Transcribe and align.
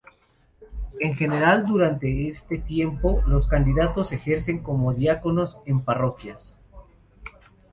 En 0.99 1.13
general, 1.13 1.67
durante 1.67 2.27
este 2.27 2.57
tiempo 2.57 3.21
los 3.27 3.45
candidatos 3.45 4.11
ejercen 4.11 4.63
como 4.63 4.95
diáconos 4.95 5.59
en 5.67 5.81
parroquias. 5.81 6.57